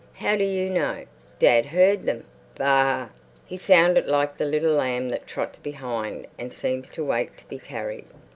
[0.15, 1.05] "How do you know?"
[1.37, 2.23] "Dad heard them.
[2.57, 3.09] Baa!"
[3.45, 7.59] He sounded like the little lamb that trots behind and seems to wait to be
[7.59, 8.05] carried.